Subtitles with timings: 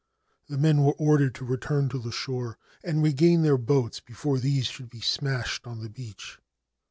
[0.49, 4.65] The men were ordered to return to the shore and regain their boats before these
[4.65, 6.39] should be smashed on the beach.